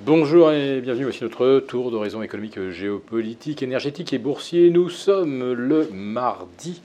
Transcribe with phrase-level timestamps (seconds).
[0.00, 4.70] Bonjour et bienvenue, voici notre tour d'horizon économique, géopolitique, énergétique et boursier.
[4.70, 6.80] Nous sommes le mardi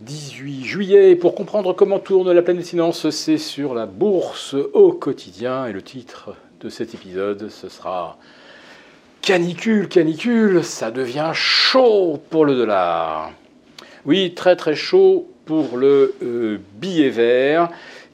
[0.00, 1.16] 18 juillet.
[1.16, 5.66] Pour comprendre comment tourne la planète finance, c'est sur la bourse au quotidien.
[5.66, 8.16] Et le titre de cet épisode, ce sera
[9.20, 13.32] Canicule, canicule, ça devient chaud pour le dollar.
[14.06, 17.68] Oui, très très chaud pour le euh, billet vert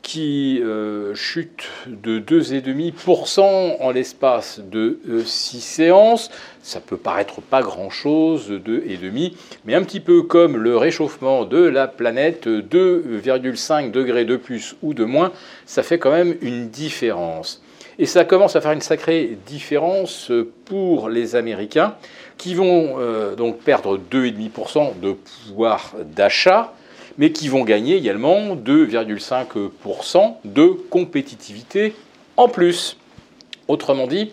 [0.07, 3.41] qui euh, chute de 2,5%
[3.80, 6.31] en l'espace de 6 euh, séances.
[6.62, 9.32] Ça peut paraître pas grand-chose, 2,5,
[9.64, 14.95] mais un petit peu comme le réchauffement de la planète, 2,5 degrés de plus ou
[14.95, 15.32] de moins,
[15.67, 17.61] ça fait quand même une différence.
[17.98, 20.31] Et ça commence à faire une sacrée différence
[20.67, 21.96] pour les Américains,
[22.39, 25.17] qui vont euh, donc perdre 2,5% de
[25.48, 26.75] pouvoir d'achat
[27.18, 31.94] mais qui vont gagner également 2,5% de compétitivité
[32.36, 32.97] en plus.
[33.69, 34.30] Autrement dit,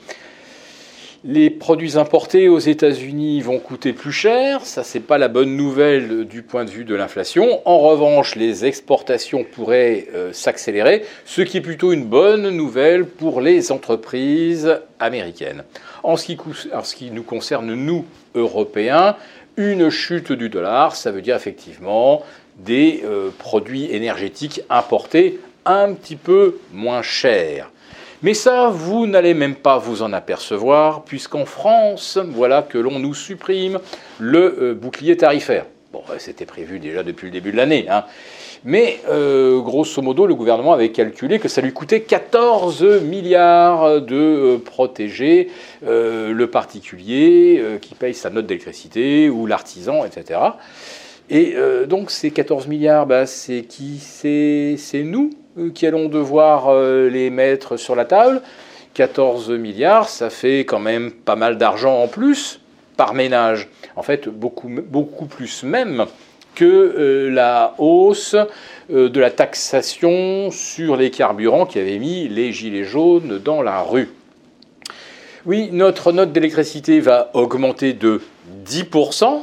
[1.26, 6.26] les produits importés aux États-Unis vont coûter plus cher, ça c'est pas la bonne nouvelle
[6.26, 7.62] du point de vue de l'inflation.
[7.66, 13.40] En revanche, les exportations pourraient euh, s'accélérer, ce qui est plutôt une bonne nouvelle pour
[13.40, 15.64] les entreprises américaines.
[16.04, 16.38] En ce qui,
[16.74, 19.16] en ce qui nous concerne, nous, Européens,
[19.56, 22.24] une chute du dollar, ça veut dire effectivement
[22.58, 27.72] des euh, produits énergétiques importés un petit peu moins chers.
[28.22, 33.14] Mais ça, vous n'allez même pas vous en apercevoir, puisqu'en France, voilà que l'on nous
[33.14, 33.80] supprime
[34.20, 35.66] le euh, bouclier tarifaire.
[35.92, 37.86] Bon, c'était prévu déjà depuis le début de l'année.
[37.90, 38.06] Hein.
[38.66, 44.58] Mais euh, grosso modo, le gouvernement avait calculé que ça lui coûtait 14 milliards de
[44.64, 45.50] protéger
[45.86, 50.40] le particulier qui paye sa note d'électricité ou l'artisan, etc.
[51.30, 54.00] Et euh, donc ces 14 milliards, bah, c'est qui?
[54.00, 58.42] C'est nous euh, qui allons devoir euh, les mettre sur la table.
[58.94, 62.60] 14 milliards, ça fait quand même pas mal d'argent en plus
[62.96, 63.70] par ménage.
[63.96, 66.06] En fait, beaucoup, beaucoup plus même
[66.54, 68.36] que la hausse
[68.90, 74.10] de la taxation sur les carburants qui avait mis les gilets jaunes dans la rue.
[75.48, 78.22] Oui, notre note d'électricité va augmenter de
[78.66, 79.42] 10%,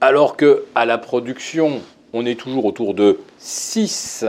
[0.00, 1.80] alors qu'à la production,
[2.12, 4.24] on est toujours autour de 6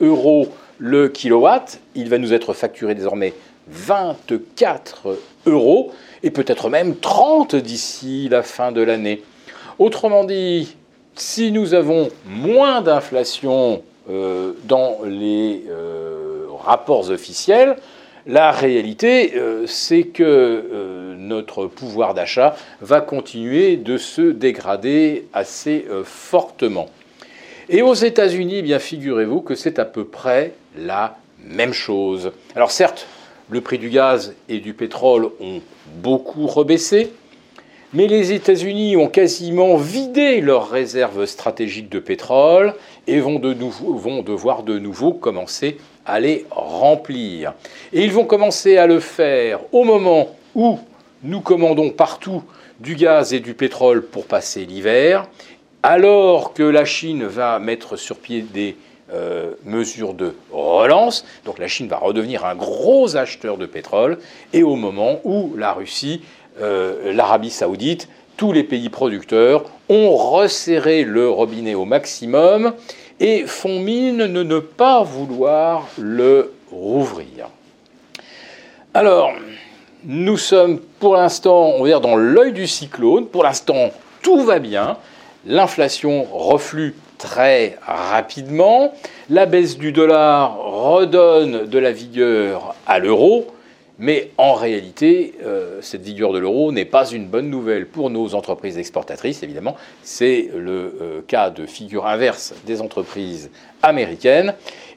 [0.00, 0.48] euros
[0.78, 3.32] le kilowatt, il va nous être facturé désormais
[3.68, 5.16] 24
[5.46, 5.92] euros
[6.22, 9.22] et peut-être même 30 d'ici la fin de l'année.
[9.78, 10.76] Autrement dit,
[11.14, 17.76] si nous avons moins d'inflation euh, dans les euh, rapports officiels,
[18.26, 20.22] la réalité, euh, c'est que
[21.26, 26.88] notre pouvoir d'achat va continuer de se dégrader assez euh, fortement.
[27.68, 32.32] Et aux États-Unis, eh bien figurez-vous que c'est à peu près la même chose.
[32.54, 33.06] Alors certes,
[33.50, 35.60] le prix du gaz et du pétrole ont
[35.96, 37.12] beaucoup rebaissé,
[37.92, 42.74] mais les États-Unis ont quasiment vidé leurs réserves stratégiques de pétrole
[43.06, 47.54] et vont, vont devoir de nouveau commencer à les remplir.
[47.92, 50.78] Et ils vont commencer à le faire au moment où
[51.24, 52.44] nous commandons partout
[52.80, 55.26] du gaz et du pétrole pour passer l'hiver,
[55.82, 58.76] alors que la Chine va mettre sur pied des
[59.12, 64.18] euh, mesures de relance, donc la Chine va redevenir un gros acheteur de pétrole,
[64.52, 66.22] et au moment où la Russie,
[66.60, 72.74] euh, l'Arabie saoudite, tous les pays producteurs ont resserré le robinet au maximum
[73.20, 77.48] et font mine de ne pas vouloir le rouvrir.
[78.92, 79.32] Alors,
[80.06, 83.26] nous sommes pour l'instant, on va dire, dans l'œil du cyclone.
[83.26, 83.90] Pour l'instant,
[84.22, 84.98] tout va bien.
[85.46, 88.92] L'inflation reflue très rapidement.
[89.30, 93.46] La baisse du dollar redonne de la vigueur à l'euro.
[93.98, 98.34] Mais en réalité, euh, cette vigueur de l'euro n'est pas une bonne nouvelle pour nos
[98.34, 99.76] entreprises exportatrices, évidemment.
[100.02, 103.50] C'est le euh, cas de figure inverse des entreprises
[103.82, 104.54] américaines.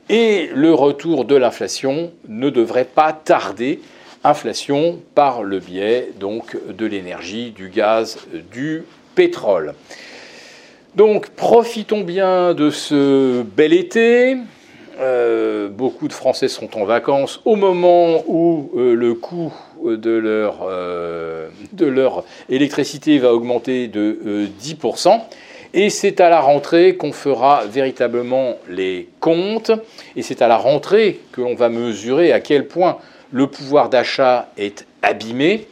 [0.10, 3.82] Et le retour de l'inflation ne devrait pas tarder.
[4.24, 8.18] Inflation par le biais donc de l'énergie, du gaz,
[8.52, 8.84] du
[9.16, 9.74] pétrole.
[10.96, 14.38] Donc profitons bien de ce bel été.
[15.00, 19.54] Euh, beaucoup de Français sont en vacances au moment où euh, le coût
[19.86, 25.22] de leur, euh, de leur électricité va augmenter de 10%.
[25.76, 29.72] Et c'est à la rentrée qu'on fera véritablement les comptes.
[30.16, 32.98] Et c'est à la rentrée que l'on va mesurer à quel point
[33.32, 35.68] le pouvoir d'achat est abîmé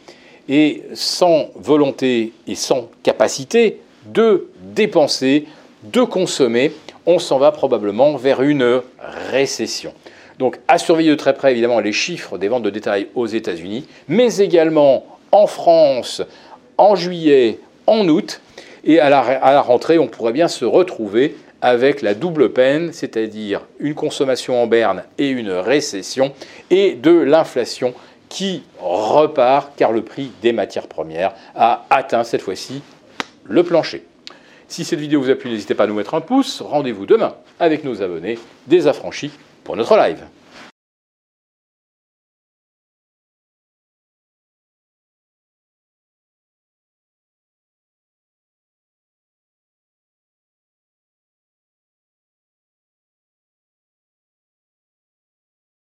[0.48, 5.46] et sans volonté et sans capacité de dépenser,
[5.82, 6.72] de consommer,
[7.06, 8.82] on s'en va probablement vers une
[9.30, 9.92] récession.
[10.38, 13.86] Donc à surveiller de très près évidemment les chiffres des ventes de détail aux États-Unis,
[14.08, 16.22] mais également en France
[16.78, 18.40] en juillet, en août,
[18.84, 23.94] et à la, rentrée, on pourrait bien se retrouver avec la double peine, c'est-à-dire une
[23.94, 26.32] consommation en berne et une récession,
[26.70, 27.94] et de l'inflation
[28.28, 32.82] qui repart car le prix des matières premières a atteint cette fois-ci
[33.44, 34.04] le plancher.
[34.68, 36.60] Si cette vidéo vous a plu, n'hésitez pas à nous mettre un pouce.
[36.60, 39.30] Rendez-vous demain avec nos abonnés des affranchis
[39.62, 40.24] pour notre live.